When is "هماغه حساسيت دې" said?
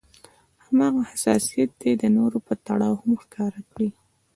0.65-1.91